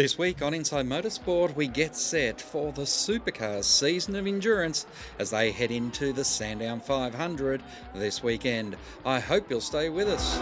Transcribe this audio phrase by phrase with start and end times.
[0.00, 4.86] This week on Inside Motorsport, we get set for the Supercars season of endurance
[5.18, 7.62] as they head into the Sandown 500
[7.94, 8.78] this weekend.
[9.04, 10.38] I hope you'll stay with us.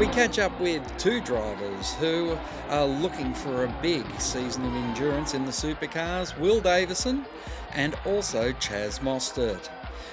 [0.00, 2.38] We catch up with two drivers who
[2.70, 7.26] are looking for a big season of endurance in the supercars Will Davison
[7.74, 9.68] and also Chaz Mostert.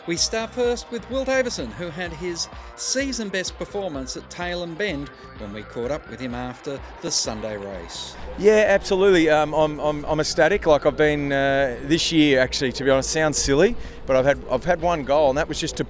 [0.08, 5.10] We start first with Will Davison, who had his season best performance at Tailem Bend
[5.40, 8.16] when we caught up with him after the Sunday race.
[8.38, 9.30] Yeah, absolutely.
[9.30, 10.66] Um, I'm, I'm, I'm ecstatic.
[10.66, 14.40] Like I've been uh, this year, actually, to be honest, sounds silly, but I've had
[14.52, 15.86] I've had one goal, and that was just to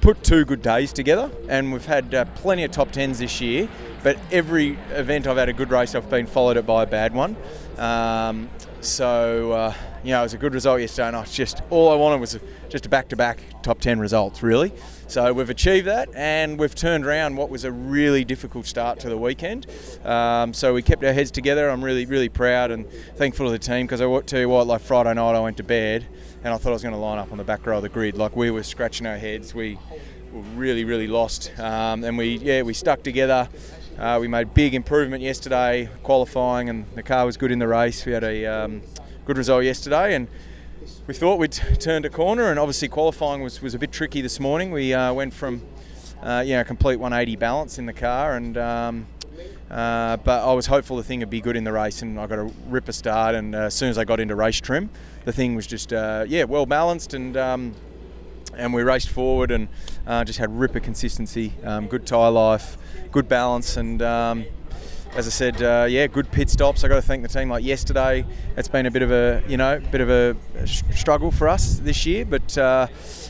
[0.00, 3.68] put two good days together, and we've had uh, plenty of top tens this year.
[4.02, 7.14] But every event I've had a good race, I've been followed it by a bad
[7.14, 7.36] one.
[7.78, 8.50] Um,
[8.80, 11.94] so uh, you know, it was a good result yesterday, and I just all I
[11.94, 14.72] wanted was just a back-to-back top ten results, really.
[15.06, 19.08] So we've achieved that, and we've turned around what was a really difficult start to
[19.08, 19.66] the weekend.
[20.04, 21.70] Um, so we kept our heads together.
[21.70, 24.82] I'm really, really proud and thankful to the team because I tell you what, like
[24.82, 26.06] Friday night, I went to bed
[26.44, 27.88] and I thought I was going to line up on the back row of the
[27.88, 28.16] grid.
[28.16, 29.54] Like we were scratching our heads.
[29.54, 29.78] We
[30.32, 33.48] were really, really lost, um, and we yeah we stuck together.
[33.98, 38.06] Uh, we made big improvement yesterday qualifying, and the car was good in the race.
[38.06, 38.80] We had a um,
[39.24, 40.28] good result yesterday, and
[41.08, 42.48] we thought we'd turned a corner.
[42.48, 44.70] And obviously qualifying was, was a bit tricky this morning.
[44.70, 45.62] We uh, went from
[46.22, 49.06] uh, you know complete 180 balance in the car, and um,
[49.68, 52.28] uh, but I was hopeful the thing would be good in the race, and I
[52.28, 53.34] got a ripper start.
[53.34, 54.90] And uh, as soon as I got into race trim,
[55.24, 57.36] the thing was just uh, yeah well balanced and.
[57.36, 57.74] Um,
[58.58, 59.68] and we raced forward and
[60.06, 62.76] uh, just had ripper consistency, um, good tyre life,
[63.10, 64.44] good balance, and um,
[65.14, 66.84] as I said, uh, yeah, good pit stops.
[66.84, 67.50] I got to thank the team.
[67.50, 68.24] Like yesterday,
[68.56, 72.06] it's been a bit of a you know bit of a struggle for us this
[72.06, 72.86] year, but uh,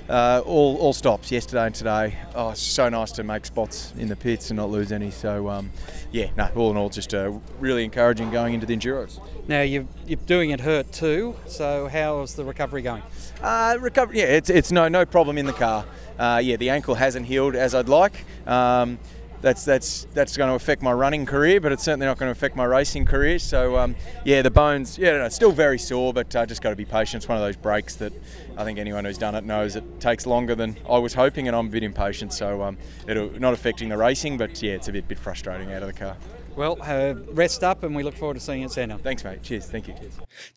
[0.08, 2.16] uh, all all stops yesterday and today.
[2.34, 5.10] Oh, it's so nice to make spots in the pits and not lose any.
[5.10, 5.70] So um,
[6.10, 9.20] yeah, no, all in all, just uh, really encouraging going into the enduros.
[9.46, 11.36] Now you're, you're doing it hurt too.
[11.46, 13.02] So how's the recovery going?
[13.42, 15.84] Uh, recovery, yeah, it's it's no no problem in the car.
[16.18, 18.24] Uh, yeah, the ankle hasn't healed as I'd like.
[18.46, 18.98] Um,
[19.40, 22.32] that's that's that's going to affect my running career, but it's certainly not going to
[22.32, 23.38] affect my racing career.
[23.38, 23.94] So um,
[24.24, 27.22] yeah, the bones, yeah, no, still very sore, but uh, just got to be patient.
[27.22, 28.12] It's one of those breaks that
[28.56, 31.56] I think anyone who's done it knows it takes longer than I was hoping, and
[31.56, 32.32] I'm a bit impatient.
[32.32, 35.82] So um, it'll not affecting the racing, but yeah, it's a bit bit frustrating out
[35.82, 36.16] of the car.
[36.58, 38.98] Well, uh, rest up, and we look forward to seeing you at Sandown.
[38.98, 39.44] Thanks, mate.
[39.44, 39.66] Cheers.
[39.66, 39.94] Thank you.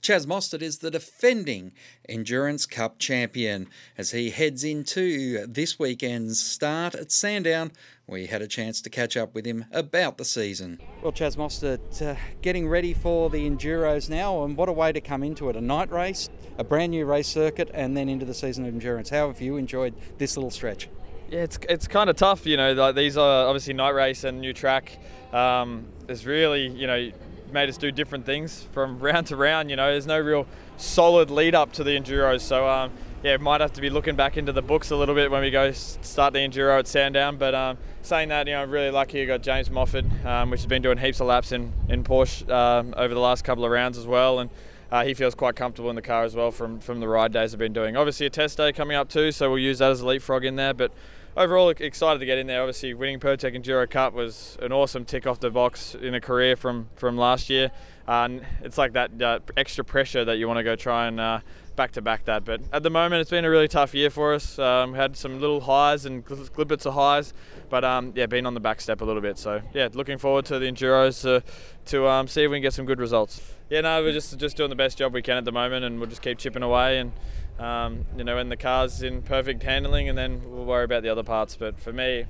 [0.01, 1.73] Chaz Mostert is the defending
[2.09, 3.67] Endurance Cup champion
[3.99, 7.71] as he heads into this weekend's start at Sandown.
[8.07, 10.79] We had a chance to catch up with him about the season.
[11.03, 15.01] Well, Chaz Mostert, uh, getting ready for the Enduros now, and what a way to
[15.01, 15.55] come into it.
[15.55, 19.11] A night race, a brand new race circuit, and then into the season of endurance.
[19.11, 20.89] How have you enjoyed this little stretch?
[21.31, 22.73] Yeah, it's, it's kind of tough, you know.
[22.73, 24.99] Like these are obviously night race and new track.
[25.31, 27.09] Um, it's really, you know,
[27.53, 29.69] made us do different things from round to round.
[29.69, 32.41] You know, there's no real solid lead up to the enduros.
[32.41, 32.91] So um,
[33.23, 35.51] yeah, might have to be looking back into the books a little bit when we
[35.51, 37.37] go start the enduro at Sandown.
[37.37, 39.21] But um, saying that, you know, I'm really lucky.
[39.21, 42.49] I got James Moffat, um, which has been doing heaps of laps in in Porsche
[42.49, 44.49] um, over the last couple of rounds as well, and.
[44.91, 47.53] Uh, he feels quite comfortable in the car as well from, from the ride days
[47.53, 47.95] I've been doing.
[47.95, 50.57] Obviously, a test day coming up too, so we'll use that as a leapfrog in
[50.57, 50.73] there.
[50.73, 50.91] But
[51.35, 52.61] overall excited to get in there.
[52.61, 56.55] Obviously, winning Pirtek Enduro Cup was an awesome tick off the box in a career
[56.55, 57.71] from from last year.
[58.07, 61.39] Uh, it's like that uh, extra pressure that you want to go try and uh,
[61.75, 62.43] back to back that.
[62.43, 64.59] But at the moment, it's been a really tough year for us.
[64.59, 67.33] Um, had some little highs and glimpses of highs,
[67.69, 69.37] but um, yeah, been on the back step a little bit.
[69.37, 71.43] So yeah, looking forward to the enduros to
[71.85, 73.41] to um, see if we can get some good results.
[73.69, 75.99] Yeah, no, we're just just doing the best job we can at the moment, and
[75.99, 77.13] we'll just keep chipping away and
[77.61, 81.09] um, you know, when the car's in perfect handling, and then we'll worry about the
[81.09, 81.55] other parts.
[81.55, 82.25] But for me,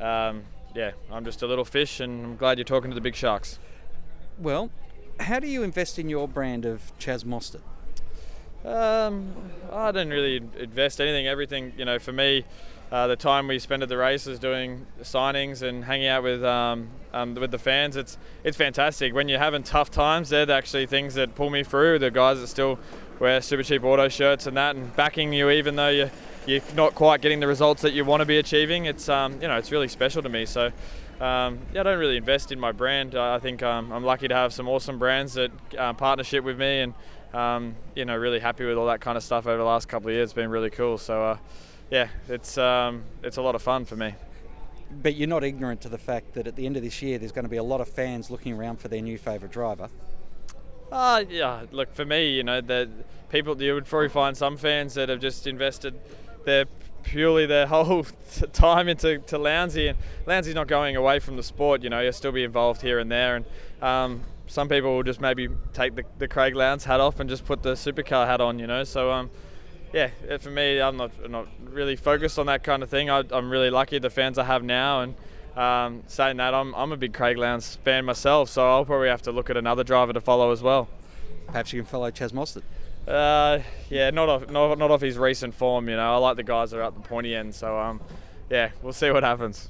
[0.00, 3.16] um, yeah, I'm just a little fish, and I'm glad you're talking to the big
[3.16, 3.58] sharks.
[4.38, 4.70] Well,
[5.18, 7.62] how do you invest in your brand of Chaz Mostert?
[8.64, 9.34] Um,
[9.72, 11.26] I don't really invest anything.
[11.26, 12.44] Everything, you know, for me,
[12.92, 16.88] uh, the time we spend at the races doing signings and hanging out with um,
[17.12, 19.14] um, with the fans, it's it's fantastic.
[19.14, 21.98] When you're having tough times, they're actually things that pull me through.
[21.98, 22.78] The guys that still
[23.18, 26.10] wear Supercheap Auto shirts and that, and backing you even though you
[26.46, 28.84] you're not quite getting the results that you want to be achieving.
[28.84, 30.46] It's um, you know it's really special to me.
[30.46, 30.72] So.
[31.18, 33.14] Um, yeah, I don't really invest in my brand.
[33.14, 36.80] I think um, I'm lucky to have some awesome brands that uh, partnership with me,
[36.80, 36.94] and
[37.32, 40.08] um, you know, really happy with all that kind of stuff over the last couple
[40.08, 40.26] of years.
[40.26, 40.98] It's been really cool.
[40.98, 41.38] So, uh,
[41.90, 44.14] yeah, it's um, it's a lot of fun for me.
[45.02, 47.32] But you're not ignorant to the fact that at the end of this year, there's
[47.32, 49.88] going to be a lot of fans looking around for their new favourite driver.
[50.90, 52.88] Uh, yeah, look, for me, you know, the
[53.28, 55.98] people, you would probably find some fans that have just invested
[56.44, 56.66] their
[57.02, 58.04] purely their whole
[58.52, 61.82] time into to Lowndesy, and Lowndesy not going away from the sport.
[61.82, 63.46] You know, you'll still be involved here and there, and
[63.82, 67.44] um, some people will just maybe take the, the Craig Lowndes hat off and just
[67.44, 68.58] put the supercar hat on.
[68.58, 69.30] You know, so um,
[69.92, 73.10] yeah, for me, I'm not not really focused on that kind of thing.
[73.10, 75.14] I, am really lucky the fans I have now, and
[75.56, 79.22] um, saying that, I'm I'm a big Craig Lowndes fan myself, so I'll probably have
[79.22, 80.88] to look at another driver to follow as well.
[81.46, 82.62] Perhaps you can follow Chaz Mostert.
[83.06, 85.88] Uh, yeah, not off, not, not off his recent form.
[85.88, 87.54] You know, I like the guys that are at the pointy end.
[87.54, 88.00] So, um,
[88.50, 89.68] yeah, we'll see what happens.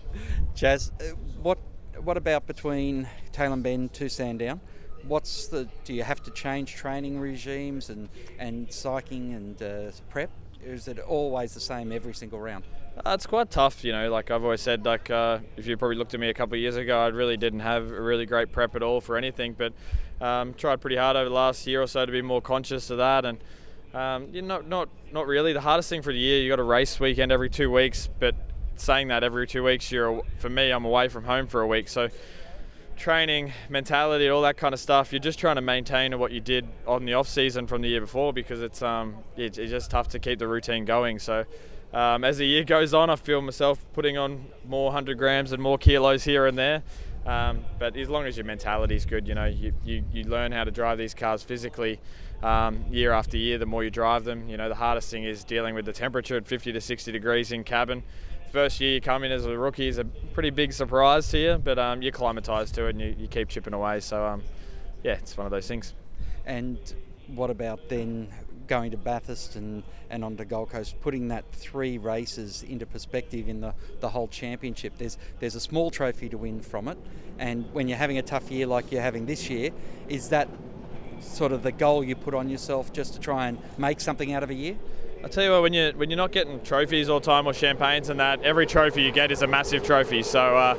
[0.54, 1.58] Chaz, uh, what
[2.02, 4.60] what about between Tailem Bend to Sandown?
[5.06, 5.68] What's the?
[5.84, 8.08] Do you have to change training regimes and
[8.38, 10.30] and psyching and uh, prep?
[10.66, 12.64] Or is it always the same every single round?
[13.04, 14.10] Uh, it's quite tough, you know.
[14.10, 16.60] Like I've always said, like uh, if you probably looked at me a couple of
[16.60, 19.54] years ago, I really didn't have a really great prep at all for anything.
[19.56, 19.74] But
[20.20, 22.96] um, tried pretty hard over the last year or so to be more conscious of
[22.98, 23.26] that.
[23.26, 23.38] And
[23.92, 25.52] um, you know, not not not really.
[25.52, 28.08] The hardest thing for the year, you got a race weekend every two weeks.
[28.18, 28.34] But
[28.76, 31.88] saying that every two weeks, you're for me, I'm away from home for a week,
[31.88, 32.08] so
[32.96, 35.12] training, mentality, all that kind of stuff.
[35.12, 38.00] You're just trying to maintain what you did on the off season from the year
[38.00, 41.18] before because it's um it's, it's just tough to keep the routine going.
[41.18, 41.44] So
[41.96, 45.62] um, as the year goes on, I feel myself putting on more 100 grams and
[45.62, 46.82] more kilos here and there.
[47.24, 50.52] Um, but as long as your mentality is good, you know, you, you, you learn
[50.52, 51.98] how to drive these cars physically
[52.42, 53.56] um, year after year.
[53.56, 56.36] The more you drive them, you know, the hardest thing is dealing with the temperature
[56.36, 58.02] at 50 to 60 degrees in cabin.
[58.52, 61.56] First year you come in as a rookie is a pretty big surprise to you,
[61.56, 64.00] but um, you're acclimatized to it and you, you keep chipping away.
[64.00, 64.42] So, um,
[65.02, 65.94] yeah, it's one of those things.
[66.44, 66.78] And
[67.28, 68.28] what about then
[68.66, 73.48] going to Bathurst and, and on to Gold Coast, putting that three races into perspective
[73.48, 74.94] in the, the whole championship.
[74.98, 76.98] There's there's a small trophy to win from it,
[77.38, 79.70] and when you're having a tough year like you're having this year,
[80.08, 80.48] is that
[81.20, 84.42] sort of the goal you put on yourself just to try and make something out
[84.42, 84.76] of a year?
[85.24, 87.52] I tell you what, when you when you're not getting trophies all the time or
[87.52, 90.22] champagnes and that, every trophy you get is a massive trophy.
[90.22, 90.56] So.
[90.56, 90.74] Uh,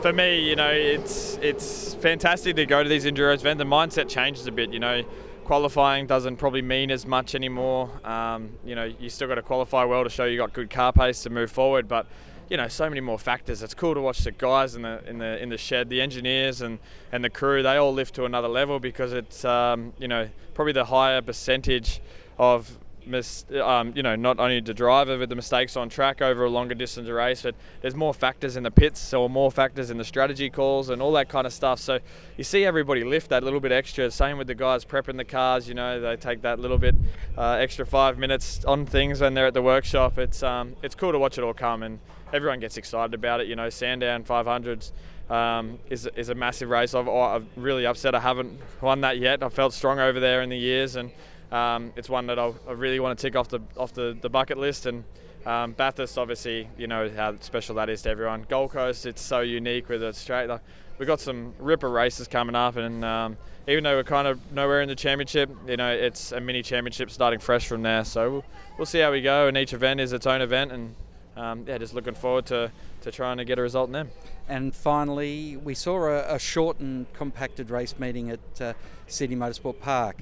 [0.00, 3.58] for me, you know, it's it's fantastic to go to these endurance events.
[3.58, 4.72] The mindset changes a bit.
[4.72, 5.04] You know,
[5.50, 7.90] qualifying doesn't probably mean as much anymore.
[8.06, 10.92] Um, you know, you still got to qualify well to show you got good car
[10.92, 12.06] pace to move forward, but
[12.48, 13.60] you know, so many more factors.
[13.60, 16.60] It's cool to watch the guys in the in the in the shed, the engineers
[16.60, 16.78] and
[17.10, 17.64] and the crew.
[17.64, 22.00] They all lift to another level because it's um, you know probably the higher percentage
[22.38, 26.44] of mis- um, you know, not only the driver with the mistakes on track over
[26.44, 29.98] a longer distance race, but there's more factors in the pits or more factors in
[29.98, 31.78] the strategy calls and all that kind of stuff.
[31.80, 31.98] So
[32.36, 34.10] you see everybody lift that little bit extra.
[34.10, 35.68] Same with the guys prepping the cars.
[35.68, 36.94] You know, they take that little bit
[37.36, 40.18] uh, extra five minutes on things when they're at the workshop.
[40.18, 41.98] It's um, it's cool to watch it all come and
[42.32, 43.46] everyone gets excited about it.
[43.46, 44.92] You know, Sandown 500s.
[45.28, 46.92] Um, is, is a massive race.
[46.92, 49.44] I've, I'm really upset I haven't won that yet.
[49.44, 51.12] I felt strong over there in the years, and
[51.52, 54.30] um, it's one that I'll, i really want to tick off the off the, the
[54.30, 54.86] bucket list.
[54.86, 55.04] And
[55.44, 58.46] um, Bathurst, obviously, you know how special that is to everyone.
[58.48, 60.50] Gold Coast, it's so unique with it straight.
[60.98, 64.82] We've got some ripper races coming up, and um, even though we're kind of nowhere
[64.82, 68.04] in the championship, you know, it's a mini championship starting fresh from there.
[68.04, 68.44] So we'll,
[68.76, 70.94] we'll see how we go, and each event is its own event, and
[71.36, 72.70] um, yeah, just looking forward to,
[73.00, 74.10] to trying to get a result in them.
[74.46, 78.74] And finally, we saw a, a short and compacted race meeting at uh,
[79.06, 80.18] Sydney Motorsport Park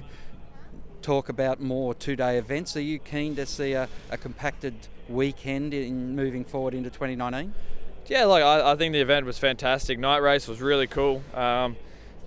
[1.09, 2.77] talk about more two-day events.
[2.77, 4.75] Are you keen to see a, a compacted
[5.07, 7.51] weekend in moving forward into 2019?
[8.05, 9.97] Yeah, like I, I, think the event was fantastic.
[9.97, 11.23] Night race was really cool.
[11.33, 11.77] Um,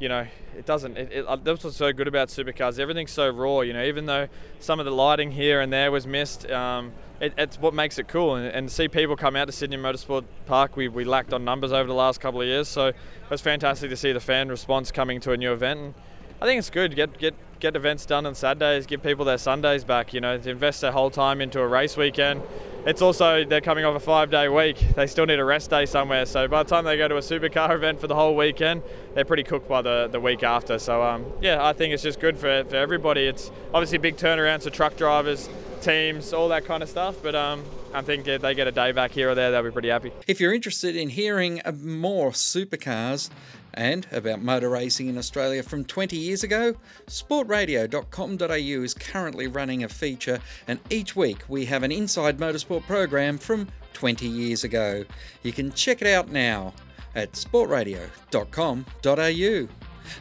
[0.01, 0.27] you know,
[0.59, 0.97] it doesn't.
[0.99, 2.81] It, it, that's what's so good about supercars.
[2.81, 3.61] Everything's so raw.
[3.61, 4.27] You know, even though
[4.59, 8.09] some of the lighting here and there was missed, um, it, it's what makes it
[8.09, 8.35] cool.
[8.35, 11.71] And, and see people come out to Sydney Motorsport Park, we, we lacked on numbers
[11.71, 12.67] over the last couple of years.
[12.67, 12.97] So it
[13.31, 15.79] was fantastic to see the fan response coming to a new event.
[15.79, 15.95] And
[16.43, 16.97] I think it's good.
[16.97, 20.13] Get get get events done on Saturdays, give people their Sundays back.
[20.13, 22.43] You know, to invest their whole time into a race weekend.
[22.85, 24.77] It's also they're coming off a five-day week.
[24.97, 26.27] They still need a rest day somewhere.
[26.27, 28.83] So by the time they go to a supercar event for the whole weekend,
[29.15, 30.81] they're pretty cooked by the, the week after.
[30.81, 33.23] So um, yeah, I think it's just good for, for everybody.
[33.23, 35.49] It's obviously big turnarounds for truck drivers,
[35.81, 37.15] teams, all that kind of stuff.
[37.23, 37.63] But um,
[37.95, 40.11] I think if they get a day back here or there, they'll be pretty happy.
[40.27, 43.31] If you're interested in hearing more supercars
[43.75, 46.75] and about motor racing in Australia from 20 years ago,
[47.07, 53.39] sportradio.com.au is currently running a feature, and each week we have an inside motorsport program
[53.39, 55.05] from 20 years ago.
[55.43, 56.75] You can check it out now
[57.15, 59.69] at sportradio.com.au.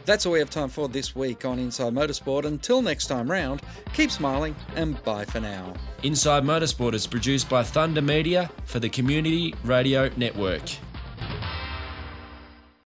[0.04, 2.44] That's all we have time for this week on Inside Motorsport.
[2.44, 5.74] Until next time round, keep smiling and bye for now.
[6.02, 10.62] Inside Motorsport is produced by Thunder Media for the Community Radio Network.